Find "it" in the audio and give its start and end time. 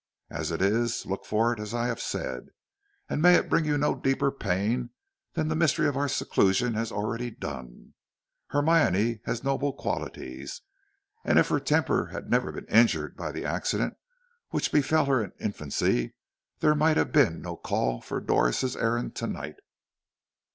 0.49-0.63, 1.53-1.59, 3.35-3.47